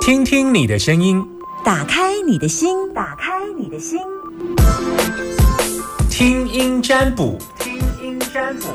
[0.00, 1.24] 听听你的声音，
[1.64, 3.98] 打开你的心，打开你的心，
[6.08, 8.68] 听音占卜，听音占卜。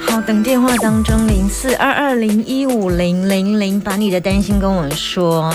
[0.00, 5.54] 好，等电话当中零四二二零一五零零零，把你的担心跟我说。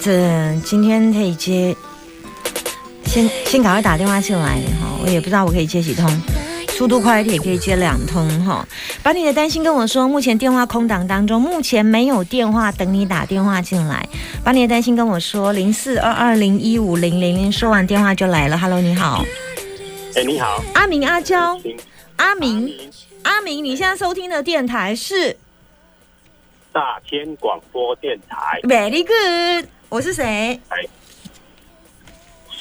[0.00, 1.76] 这今天可以接，
[3.16, 6.06] 先先赶快打电话进来哈，我也不知道我可以接几通，
[6.68, 8.62] 速度快一点可以接两通哈。
[9.02, 14.06] 把你的担心跟我说，目前电话空档当中，目前没有电话等你打电话进来。
[14.44, 18.58] 把你的担心跟我说，零四二二零一五零零零，说完电话就来了。
[18.58, 19.24] Hello，你好，
[20.14, 21.58] 哎，你好，阿明阿娇，
[22.16, 22.70] 阿明
[23.22, 25.34] 阿明，你现在收听的电台是
[26.70, 28.60] 大千广播电台。
[28.64, 30.60] Very Good，我是谁？
[30.68, 30.84] 哎，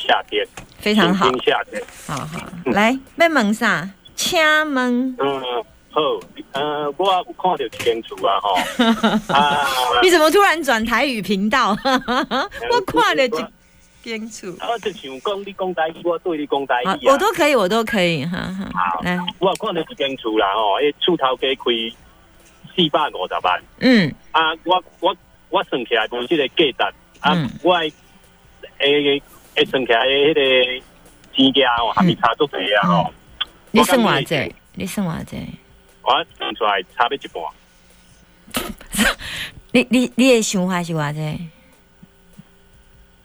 [0.08, 0.46] 夏天
[0.80, 1.82] 非常好夏天。
[2.08, 3.90] 好好来，要问啥？
[4.16, 4.40] 请
[4.74, 5.42] 问嗯，
[5.92, 6.02] 好，
[6.54, 8.54] 呃，我有看到清楚啊，吼
[9.34, 9.68] 啊，
[10.02, 11.72] 你怎么突然转台语频道？
[11.84, 13.32] 我看了一
[14.04, 14.48] 清楚。
[14.62, 16.98] 我就想讲你讲台语，我对你讲台，语啊。
[17.14, 18.70] 我都可以，我都可以，哈哈。
[18.74, 21.64] 好来，我有看到一间厝啦，吼，迄厝头加开
[22.76, 23.62] 四百五十万。
[23.80, 25.16] 嗯啊，我我
[25.50, 27.92] 我算起来无即个价值，啊，嗯我的
[28.80, 29.22] 诶
[29.56, 30.86] 诶算起来的迄个
[31.34, 33.14] 钱价哦，还没差足济啊，吼。
[33.72, 34.56] 你算偌济？
[34.74, 35.38] 你算偌济？
[36.02, 37.44] 我算出来差不一半。
[39.72, 41.50] 你你你的想法是偌济？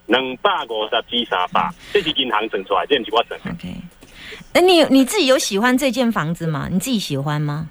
[0.06, 3.50] 两百五十至三百，这是银行算出来，这不是我算的。
[3.50, 3.74] OK。
[4.52, 6.68] 那你你自己有喜欢这间房子吗？
[6.70, 7.70] 你自己喜欢吗？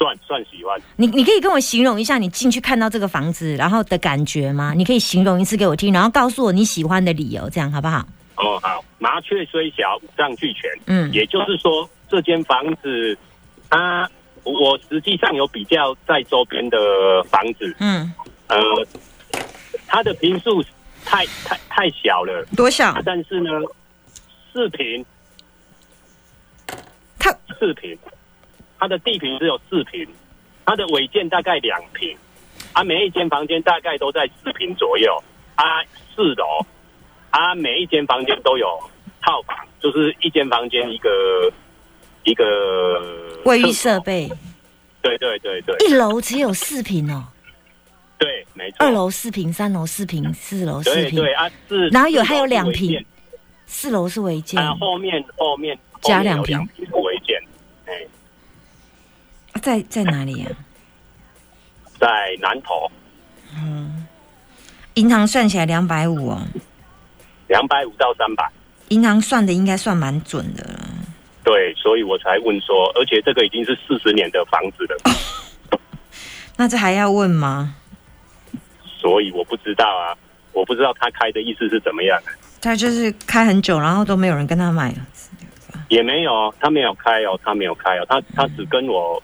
[0.00, 0.80] 算算喜欢。
[0.96, 4.72] 你你可以跟我形容一下你进去看到这个房子然后的感觉吗？
[4.74, 7.98] 你可以形容一次给我听，然后告诉我你喜欢的理由，这样好不好？
[8.36, 10.70] 哦，好，麻雀虽小，五脏俱全。
[10.86, 13.18] 嗯也就是说，这间房子，
[13.68, 14.08] 它
[14.44, 16.78] 我实际上有比较在周边的
[17.24, 18.10] 房子，嗯，
[18.46, 18.58] 呃，
[19.86, 20.64] 它的平数
[21.04, 23.02] 太太太小了，多小啊？
[23.04, 23.50] 但是呢，
[24.50, 25.04] 四平
[27.18, 27.98] 它四平，
[28.80, 30.08] 它的地坪只有四平，
[30.64, 32.16] 它的尾建大概两平，
[32.72, 35.22] 啊，每一间房间大概都在四平左右，
[35.54, 35.64] 啊，
[36.16, 36.64] 四楼，
[37.28, 38.66] 啊，每一间房间都有
[39.20, 41.52] 套房，就是一间房间一个
[42.24, 43.04] 一个
[43.44, 44.30] 卫浴设备，
[45.02, 45.76] 对对对对。
[45.86, 47.24] 一楼只有四平哦，
[48.18, 53.04] 对，没错，二楼四平，三楼四平，四楼四平，对对啊，四，然后有还有两平
[53.66, 56.66] 四楼是违建，啊，后面后面加两平
[59.60, 60.48] 在在哪里呀、
[61.98, 62.08] 在
[62.40, 62.90] 南投。
[63.56, 64.06] 嗯
[64.94, 66.42] 银行算起来两百五哦，
[67.46, 68.50] 两百五到三百。
[68.88, 70.80] 银行算的应该算蛮准的了。
[71.44, 75.80] 对，所以我才问说，而且这个已经是四十年的房子了，
[76.56, 77.74] 那这还要问吗？
[78.84, 80.14] 所以我不知道啊，
[80.52, 82.20] 我不知道他开的意思是怎么样，
[82.60, 84.92] 他就是开很久，然后都没有人跟他买。
[85.88, 89.22] 也没有，他没有开哦，他没有开哦，他他只跟我，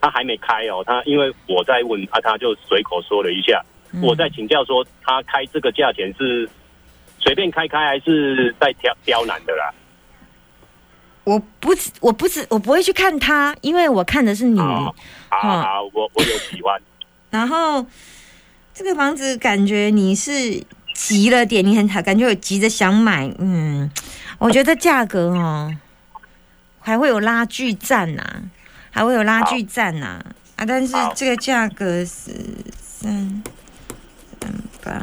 [0.00, 6.48] 他还没开哦，他因为我在问啊，他就随口说了一下，嗯我在请教说他开这个价钱是
[7.18, 9.72] 随便开开还是在挑刁难的啦？
[11.24, 14.58] 我不知，我不知，我不会去看他，因为我看的是你。
[14.58, 14.94] 哦，
[15.28, 16.80] 好嗯好，我我有喜欢，
[17.30, 17.84] 然后
[18.72, 20.32] 这个房子感觉你是
[20.94, 23.30] 急了点，你很感觉有急着想买。
[23.38, 23.90] 嗯，
[24.38, 25.70] 我觉得价格哦，
[26.80, 28.22] 还会有拉锯战呐、
[28.98, 30.20] 还会有拉锯战呐、
[30.56, 30.64] 啊。
[30.66, 32.34] 但是好这个价格是
[32.76, 33.44] 三
[34.40, 35.00] 三八，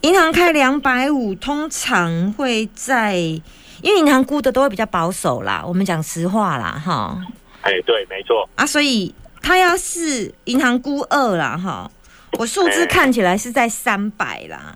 [0.00, 5.62] 银行开两百五，通常会在，因为银行估的都会比较保守啦。
[5.62, 7.22] 我们讲实话啦，哈。
[7.60, 11.90] 哎，对，没错，啊，所以他要是银行估二啦，哈，
[12.38, 14.74] 我数字哎看起来是在三百啦，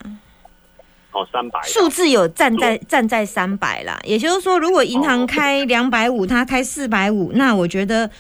[1.13, 8.11] 哦，三百，数字有站在站在三百啦，也就是说，如果银行开两百五，他开四百五，那我觉得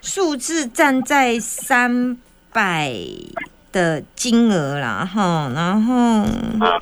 [0.00, 2.16] 数字站在三
[2.52, 2.94] 百
[3.72, 5.94] 的金额啦，哈，然后
[6.64, 6.80] 啊，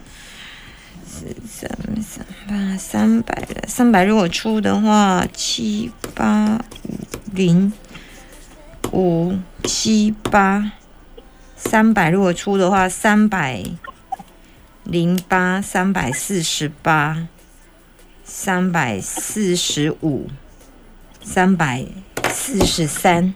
[1.46, 1.70] 三
[2.02, 6.98] 三八三百的三百，如果出的话，七八五
[7.32, 7.72] 零
[8.92, 10.72] 五七八，
[11.56, 13.64] 三百如果出的话，三百
[14.84, 17.26] 零八，三百四十八，
[18.22, 20.28] 三百四十五，
[21.22, 21.86] 三百
[22.30, 23.34] 四十三。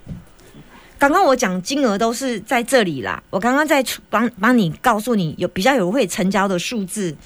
[0.98, 7.16] 刚刚我讲金额都是在这里啦，我刚刚在帮帮你告诉你有比较有会成交的数字，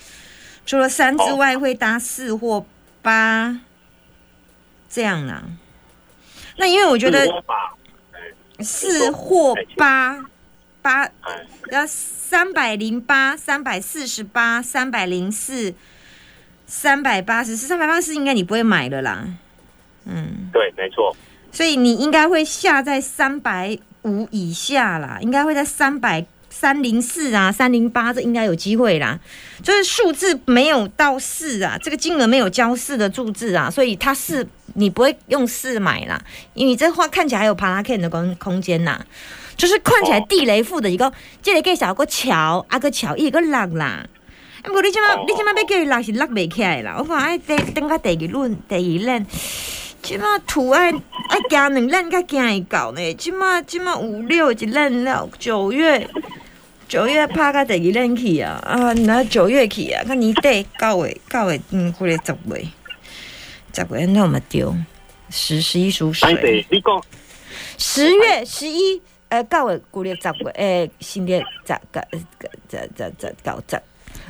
[0.64, 2.64] 除了三之外，会搭四或
[3.02, 3.60] 八，
[4.88, 5.42] 这样啦。
[6.56, 7.26] 那因为我觉得
[8.60, 10.22] 四或八
[10.82, 11.08] 八
[11.70, 15.72] 要三百零八、三百四十八、三百零四、
[16.66, 19.24] 三百八十四、三百八十四，应该你不会买了啦。
[20.04, 21.16] 嗯，对，没错。
[21.52, 29.20] 所以你应该会下在三百五以下啦，应该会在三百三零四啊、三零八，这应该有机会啦。
[29.62, 36.20] 就是数字没有到四啊，这个金额没有交四的数字啊，所以它是你不会用四买啦，
[36.54, 39.04] 因为这话看起来还有帕拉 K 的空空间呐。
[39.56, 41.12] 就是看起来地雷富的一个，
[41.42, 44.06] 这个介绍个桥，啊个桥伊个落啦。
[44.62, 46.96] 啊，无你即马哦你即马要叫伊落是落袂起来啦。
[46.98, 49.26] 我看爱等等到第二轮、第二轮，
[50.02, 53.14] 即马图爱爱加两轮，才惊会到呢。
[53.14, 56.08] 即马即马五六一轮了，九月
[56.88, 58.60] 九月拍到第二轮去啊！
[58.64, 62.66] 啊，那九月去啊，看年底九月九月嗯，过来十月
[63.72, 64.76] 十月那我们丢
[65.30, 66.66] 十十一属但水是。
[66.70, 67.02] 你讲
[67.78, 69.00] 十月十一，
[69.32, 72.00] 呃，九月、九月、十月，诶，新月、十、九、
[72.68, 73.82] 十、十、十、九、十。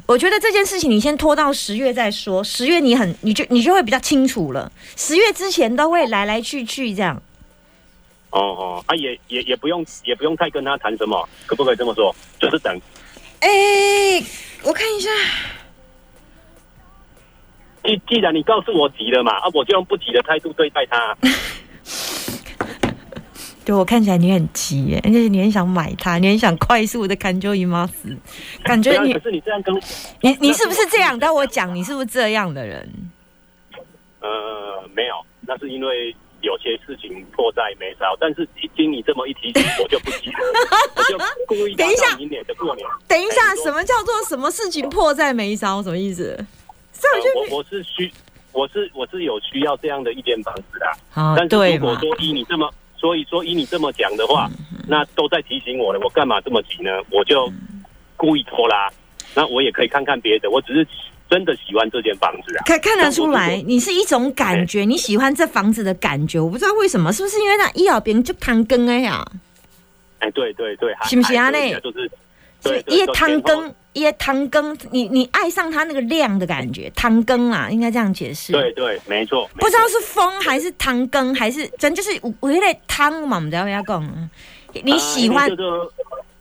[0.06, 4.70] 我觉得这件事情你先拖到十月再说，十月你很，你就你就会比较清楚了。
[4.96, 7.20] 十月之前都会来来去去这样。
[8.30, 12.14] 哦哦，啊也也也不用也不用太跟他谈什么，可不可以这么说？
[12.38, 12.80] 就是等。
[13.40, 13.48] 哎、
[14.62, 15.10] 我看一下，
[17.82, 21.16] 既既然你告诉我急了嘛，啊，我就用不急的态度对待他。
[23.64, 28.16] 对我看起来你很急耶，而且你很想买它，你很想快速的看就姨妈死，
[28.64, 29.74] 感觉你啊可是你这样跟
[30.20, 31.18] 你你是不是这样？
[31.18, 32.88] 但我讲你是不是这样的人？
[34.20, 40.38] 呃没有，那是因为有些事情迫在眉梢，但是一经你这么一提醒，我就不急了，
[40.96, 42.86] 我就故意等一下明年的过年。
[43.06, 45.82] 等一下什么叫做什么事情迫在眉梢？
[45.82, 46.36] 什么意思？
[46.92, 48.12] 这我就呃我我是需
[48.52, 51.76] 我是我是有需要这样的一间房子的，啊但是？
[51.76, 52.72] 如果说依你这么，
[53.02, 54.48] 所以说以你这么讲的话，
[54.86, 56.90] 那都在提醒我了，我干嘛这么急呢？
[57.10, 57.52] 我就
[58.16, 58.88] 故意拖拉，
[59.34, 60.86] 那我也可以看看别的，我只是
[61.28, 62.62] 真的喜欢这间房子啊。
[62.64, 66.38] 看看得出来，你是一种感觉，你喜欢这房子的感觉。
[66.38, 69.26] 我不知道为什么，是不是因为那一咬别人就弹根哎呀？
[70.20, 72.08] 哎，对对对，还是不是啊那就是
[72.62, 78.52] 是对对一汤羹，一汤羹，你你爱上它那个亮的感觉，汤羹啦，应该这样解释。
[78.52, 79.48] 对对，没错。
[79.56, 82.10] 不知道是风还是汤羹，还是真就是
[82.40, 83.36] 我有迄个汤嘛？
[83.36, 84.30] 我们在要讲啊，
[84.82, 85.62] 你喜欢啊就是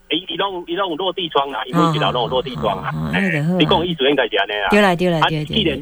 [0.10, 3.12] 伊伊拢伊拢有落地窗啊，伊每一条拢有落地窗啊
[3.58, 4.70] 你讲的意思应该是安尼啊。
[4.70, 5.82] 对啦对啦啊，对对既然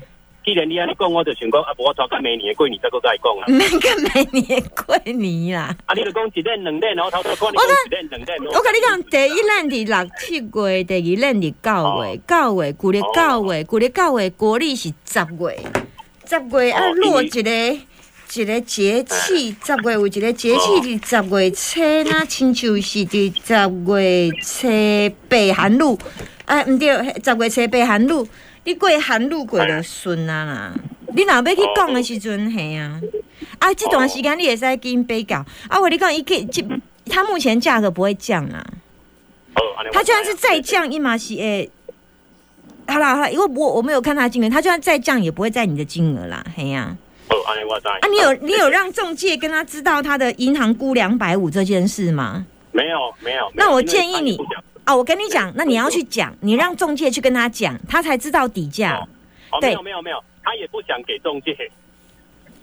[0.50, 3.46] 既然你安尼讲，我就想讲啊，无我抓到明年的过年再个再讲啊。
[3.46, 5.78] 没个每年过年啦。
[5.86, 8.52] 啊，你就讲一练两练，然后头头看你讲一练两练。
[8.52, 15.60] 我跟你讲，第一轮伫六七月，第二轮伫九月，九月旧历九月，旧历九月，国历是十月，
[16.26, 17.42] 十月啊落一个
[18.34, 23.54] 一个节气，十月有一个节气伫十月初，那亲像是伫十
[23.86, 25.96] 月初八寒露，
[26.46, 26.90] 啊毋对，
[27.24, 28.28] 十月初八寒露，
[28.64, 30.74] 你过寒露过就顺啊啦。
[31.16, 33.02] 你若要去讲的时阵，嘿啊，
[33.58, 35.38] 啊，这段时间你会使跟比较。
[35.68, 36.64] 啊，我跟你讲，伊个这
[37.10, 38.64] 它目前价格不会降啊，
[39.56, 41.70] 哦，安尼我它就算是再降一码是诶，
[42.88, 46.96] 好啦好啦，因为我我没有看他的金额，他就算再降也不会在你的金额啦，嘿呀、
[47.30, 47.88] 哦，安尼我知。
[47.88, 52.46] 啊，你有你有让中介跟他知道他的银行估两百五这件事吗？
[52.72, 53.52] 没有没有？
[53.56, 54.38] 那我建议你
[54.90, 58.98] 因为他也不讲啊，我跟你讲，那你要去讲，你让中介去跟他讲，他才知道底价
[59.52, 59.60] 哦。
[59.62, 61.56] 没有没有没有，他也不想给中介。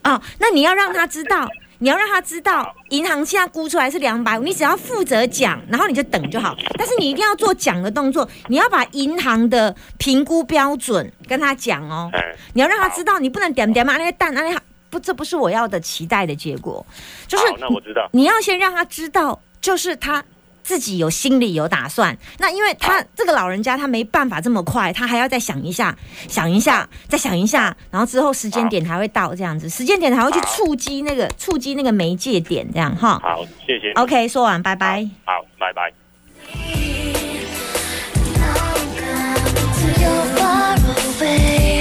[0.04, 6.56] 哦，那你要让他知道，你要让他知道，银行现在估出来是两百五，你只要负责讲，然后你就等就好。
[6.78, 12.20] 但是你一定要做讲的动作，你要把银行的评估标准跟他讲哦，哎，
[12.54, 14.58] 你要让他知道，你不能点点嘛那些蛋，那些
[14.90, 16.84] 不，这不是我要的期待的结果，
[17.26, 18.08] 就是好，那我知道。
[18.12, 20.24] 你要先让他知道，就是他
[20.66, 22.18] 自己有心里有打算。
[22.38, 25.96] 那因为他这个老人家他没办法这么快，他还要再想一下，
[26.28, 33.20] 想一下，再想一下，然后之后时间点才会到这样子，时间点才会去触及那个触及那个媒介点这样哈。
[33.22, 33.92] 好，谢谢。
[33.92, 35.08] OK，说完，拜拜。
[35.24, 35.92] 好，拜拜。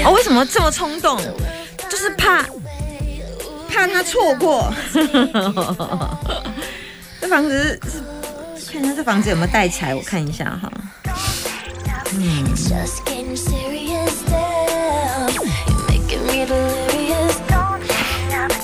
[0.04, 1.18] 哦，为什么这么冲动？
[1.90, 2.44] 就是怕
[3.68, 4.72] 怕他错过。
[7.20, 8.00] 这房子是
[8.76, 10.70] 看一下这房子有没有带起来，我看一下哈。
[12.12, 12.44] 嗯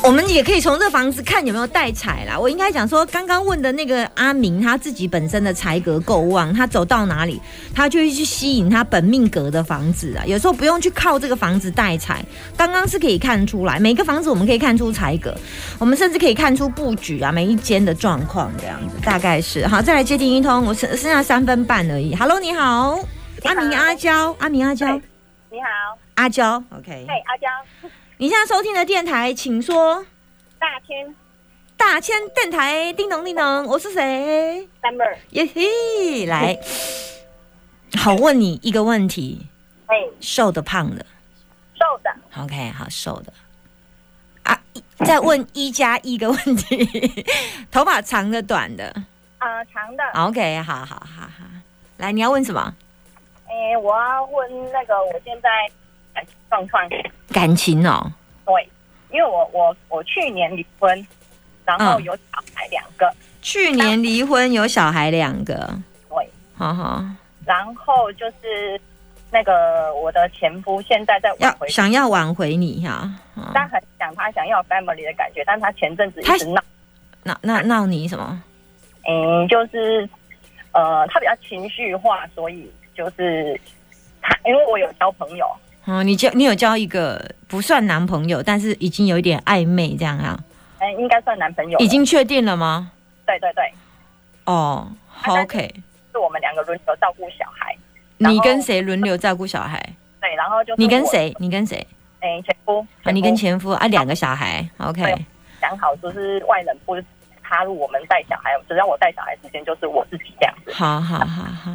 [0.05, 2.37] 我们也可以从这房子看有没有带财啦。
[2.37, 7.41] 我应该讲说，刚刚问的那个阿明，他自己本身的财格够旺，他走到哪里，
[7.73, 10.25] 他就会去吸引他本命格的房子啊。
[10.27, 12.25] 有时候不用去靠这个房子带财，
[12.57, 15.33] 刚刚是可以看出来，每个房子我们可以看出财格，
[15.79, 19.81] 我们甚至可以看出布局啊，每一间的状况这样子，大概是好。
[19.81, 22.13] 再来接听一通，我剩剩下三分半而已。
[22.17, 22.99] Hello，你好，
[23.45, 24.87] 阿明阿娇，阿明阿娇，
[25.49, 27.07] 你好，阿娇，OK。
[27.09, 27.89] 嘿，阿娇，
[28.23, 30.07] 你现在收听的电台，请说。
[30.57, 31.13] 大千
[31.77, 36.57] 大千电台，叮咚叮咚，我是谁？Summer，耶嘿，来，
[37.99, 39.49] 好，问你一个问题：
[39.87, 41.05] 哎，瘦的、胖的
[41.75, 43.33] 瘦的，？OK，好，瘦的。
[44.45, 47.27] 啊，一再问一加一个问题：
[47.73, 48.85] 头发长的、短的
[49.41, 51.45] 呃，长的，？OK，好好好好。
[51.97, 52.73] 来，你要问什么？
[53.49, 55.49] 哎，我要问那个我现在
[56.15, 56.89] 感情状况，
[57.33, 58.13] 感情哦。
[58.45, 58.69] 对，
[59.11, 61.07] 因为我我我去年离婚，
[61.65, 62.23] 然后嗯有小
[62.55, 65.71] 孩两个，去年离婚，有小孩两个。
[66.09, 67.05] 对，好好，
[67.47, 68.81] 然后就是
[69.31, 73.11] 那个我的前夫现在在挽要回，想要挽回你哈。
[73.35, 76.63] 哦他很想他想要 family 的感觉，但他前阵子一直闹，
[77.23, 78.43] 闹闹闹你什么？
[79.09, 80.09] 嗯，就是
[80.73, 83.59] 呃，他比较情绪化，所以就是
[84.21, 85.47] 他，因为我有交朋友，
[85.85, 90.39] 哦，你交你有交一个不算男朋友，但是已经有一点暧昧这样啊？
[90.79, 92.93] 嗯，应该算男朋友，已经确定了吗？
[93.27, 93.73] 对对对，
[94.45, 95.75] 哦，好啊 OK。
[96.13, 97.75] 是我们两个轮流照顾小孩。
[98.19, 99.81] 你跟谁轮流照顾小孩？
[100.21, 100.75] 对，然后就？
[100.77, 101.35] 你跟谁？
[101.39, 101.85] 你跟谁？
[102.21, 104.65] 哎、前夫啊，你跟前前夫啊，两个小孩。
[104.79, 105.23] OK，对夫
[105.61, 106.95] 讲好，就是外人不
[107.43, 110.73] 插入我们带小孩，只要我带小孩时间就是我自己这样子。
[110.73, 111.73] 好好好好。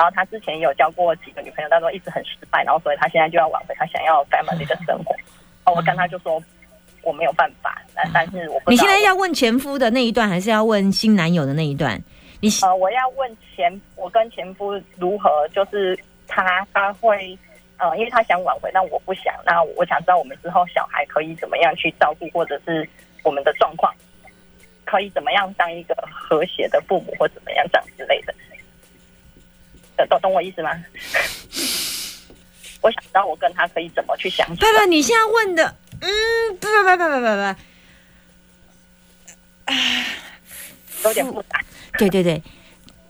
[0.00, 5.14] 然后他之前也有交过几个女朋友，但都一直很失败，然后所以他现在就要挽回他想要 family 的生活。
[5.66, 6.42] 哦，我跟他就说
[7.02, 12.02] 我没有办法，但但是我不你现在要问前夫的那一段，还是要问新男友的那一段？
[12.40, 17.38] 你呃，我要问前我跟前夫如何，就是他他会
[17.76, 19.34] 呃，因为他想挽回，但我不想。
[19.44, 22.88] 那我想知道我们之后小孩可以怎么样去照顾，或者是
[23.22, 23.92] 我们的状况
[24.86, 28.34] 可以怎么样当一个和谐的父母，或怎么样这样之类的。
[30.06, 30.70] 懂懂懂我意思吗？
[32.82, 34.78] 我想知道我跟他可以怎么去相处不。
[34.78, 36.08] 不，你现在问的，嗯，
[36.58, 37.54] 不不不不不不不。
[41.08, 41.60] 有点复杂。
[41.98, 42.42] 对对对，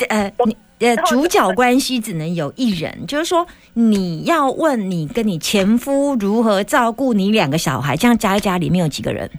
[0.09, 9.30] 呃，你呃，主角关系只能有一人，就是说你要问你跟你前夫如何照顾你两个小孩，这样加一加，里面有几个人？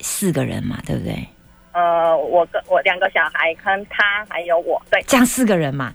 [0.00, 1.26] 四个人嘛，对不对？
[1.72, 5.94] 呃，我跟我两个小孩，跟他还有我，对这样四个人嘛。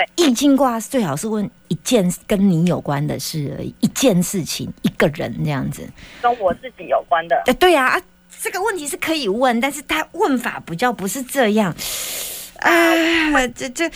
[0.00, 5.86] 对易经卦最好是问一件跟你有关的事而已，一件事情，一个人这样子。
[6.22, 7.36] 跟我自己有关的。
[7.46, 8.02] 哎，对呀、啊，
[8.40, 11.74] 这个问题是可以问，但是他问法比较不是这样。
[12.60, 12.70] 啊，
[13.54, 13.90] 这这，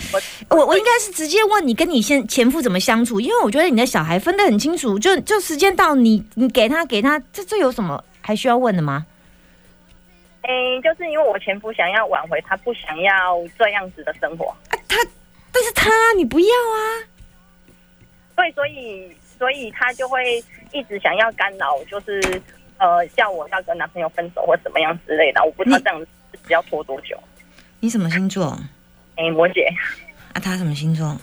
[0.49, 9.05] 我我应该是直接问你跟你先前夫怎么相处，因为我觉得你的小孩分得很清楚，就就时间到你你给他给他，这这有什么还需要问的吗？
[10.41, 14.97] 诶，就是因为我前夫想要挽回，他不想要这样子的生活，啊，他
[15.55, 17.07] 但是他你不要啊，
[18.35, 19.09] 对，所以
[19.39, 20.43] 所以他就会
[20.73, 22.41] 一直想要干扰，就是
[22.77, 26.07] 呃叫我要跟男朋友分手或怎么样之类的，我不知道这样子
[26.49, 27.17] 要拖多久。
[27.79, 28.59] 你什么星座
[29.15, 29.65] 诶，摩羯，
[30.33, 30.41] 啊？
[30.41, 31.17] 他什么星座？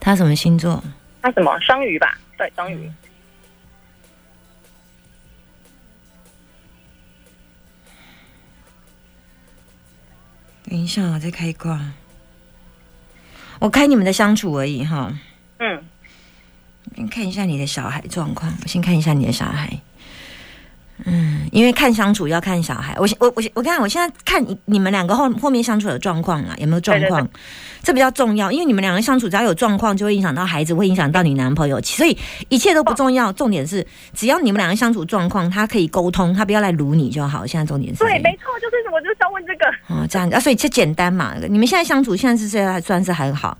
[0.00, 0.82] 他什么星座？
[1.20, 2.16] 他什么双鱼吧？
[2.38, 2.90] 对，双鱼。
[10.64, 11.92] 等一下，我再开挂。
[13.58, 15.12] 我开你们的相处而已哈。
[15.58, 15.82] 嗯，
[16.94, 19.80] 先看一下你的小孩状况，我先看一下你的小孩。
[21.04, 27.24] 嗯，因为看相处要看小孩，我先我我我看我现在看你你们两个后后面相处的状况啊，有没有状况？
[27.24, 27.30] 对
[27.82, 37.46] 这比较重要，因为你们两个相处只要有状况，就会影响到孩子，会影响到你男朋友，所以一切都不重要，重点是只要你们两个相处状况，他可以沟通，他不要来撸你就好。
[37.46, 39.66] 现在重点是对，没错，就是我就是要问这个。
[39.86, 41.34] 哦，这样子啊，所以这简单嘛。
[41.48, 43.56] 你们现在相处，现在是这还算是很好，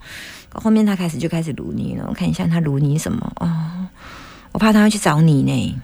[0.55, 2.05] 后面他开始就开始撸你了。
[2.09, 3.87] 我看一下他撸你什么哦，
[4.51, 5.79] 我怕他会去找你呢，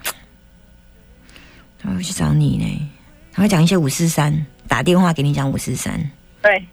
[1.83, 2.89] 他会去找你呢，
[3.33, 5.99] 他会讲一些五四三，打电话给你讲五四三，
[6.41, 6.65] 对，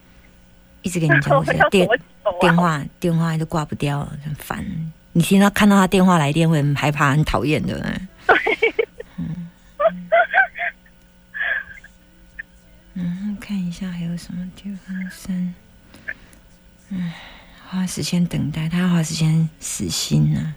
[0.83, 1.89] 一直给你讲五四三 电
[2.41, 4.65] 电话电话都挂不掉，很烦。
[5.13, 8.01] 你听到看到他电话来电会很害怕，很讨厌的。
[9.17, 9.49] 嗯，
[12.95, 15.53] 嗯，看一下还有什么地方生。
[16.91, 17.11] 嗯，
[17.69, 20.55] 花时间等待，他要花时间死心呢、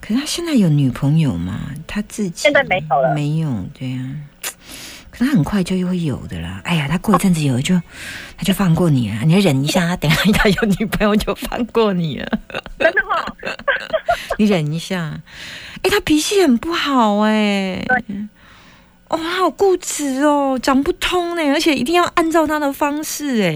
[0.00, 1.70] 可是他现在有女朋友吗？
[1.86, 3.98] 他自己现在没有了没有，对呀、
[5.10, 6.60] 可他很快就又会有的啦。
[6.64, 7.74] 哎呀，他过一阵子有就
[8.36, 12.38] 他就放过你了，你要忍一下，他等下他有女朋友就放过你了，
[12.78, 13.36] 真的哈、
[14.38, 15.20] 你忍一下。
[15.82, 17.84] 哎，他脾气很不好哎、
[19.08, 23.52] 哦，他好固执哦，讲不通呢，而且一定要按照他的方式哎。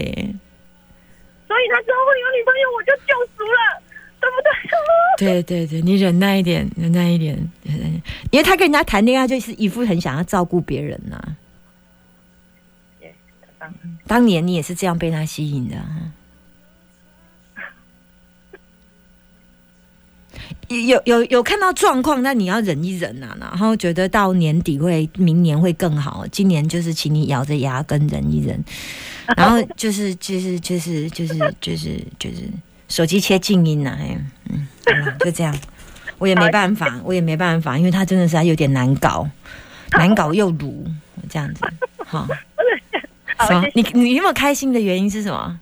[1.47, 3.81] 所以他之后会有女朋友，我就救赎了，
[4.23, 5.43] 对不对？
[5.43, 7.37] 对对对，你忍耐一点，忍耐一点，
[8.31, 11.21] 因为他跟人家谈恋爱就是一副很想要照顾别人呐、
[14.07, 15.75] 当年你也是这样被他吸引的、
[20.67, 26.25] 有有有看到状况，但你要忍一忍啊，然后觉得到年底会，明年会更好。
[26.27, 28.61] 今年就是请你咬着牙根忍一忍，
[29.37, 32.49] 然后就是就是就是就是就是就是
[32.93, 34.15] 手机切静音啊，哎，
[34.51, 35.51] 嗯，好啦就这样，
[36.19, 39.27] 我也没办法，我也没办法，因为他真的是还有点难搞，
[39.97, 40.85] 难搞又鲁
[41.27, 41.65] 这样子，
[42.05, 42.27] 好，
[43.35, 43.67] 好，什么？
[43.73, 45.59] 你你有没有开心的原因是什么？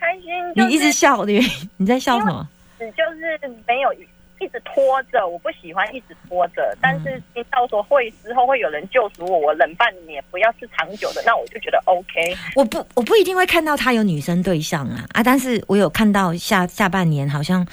[0.00, 0.24] 开心、
[0.56, 2.48] 就是，你一直笑的原因，你在笑什么？
[2.80, 3.92] 你就是没有
[4.40, 6.62] 一直拖着，我不喜欢一直拖着。
[6.74, 12.36] 嗯但是听到说会之后会有人救赎我，我冷半年，不要是长久的，那我就觉得 OK。
[12.54, 17.66] 我不我不一定会看到他有女生对象啊啊，但是我有看到下下半年好像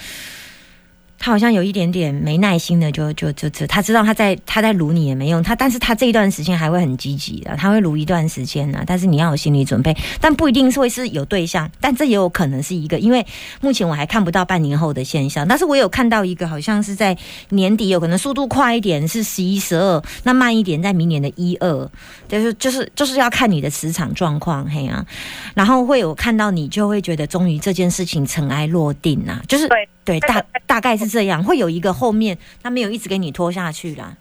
[1.17, 13.25] 他好像有一点点没耐心的就，就就就他知道他在他在撸你也没用，他但是他这一段时间还会很积极的，他会撸一段时间呢、但是你要有心理准备，但不一定是会是有对象，但这也有可能是一个，因为
[13.61, 17.17] 目前我还看不到半年后的现象，但是我有看到一个好像是在
[17.49, 21.89] 年底有可能速度快一点是十一十二，那慢一点在明年的一二，
[22.27, 25.05] 就是就是就是要看你的磁场状况，嘿啊，
[25.53, 29.67] 然后会有看到你就会觉得终于这件事情尘埃落定啊，就是
[30.05, 34.15] 对大大概是这样，会有一个后面他没有一直给你拖下去啦。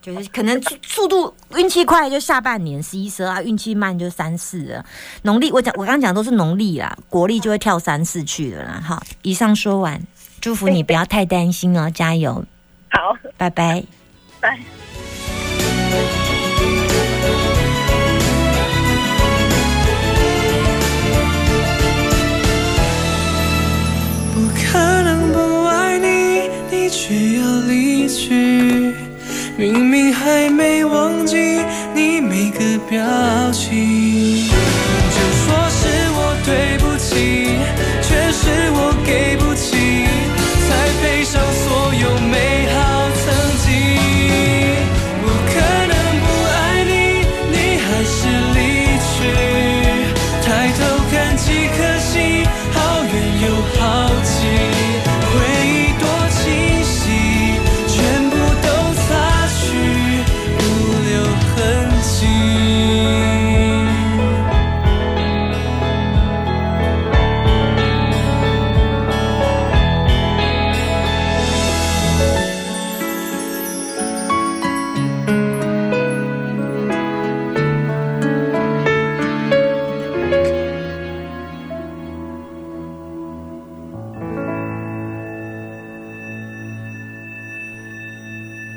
[0.00, 4.84] 就是可能速速度运气快就下半年十一十二，运气慢就三四了。
[5.22, 8.82] 农历我讲我刚刚讲都是农历啦，国历就会跳三四去了啦。
[8.84, 10.02] 好，以上说完，
[10.40, 12.44] 祝福你不要太担心哦，加油，
[12.90, 13.84] 好，拜拜。
[14.40, 14.58] 拜。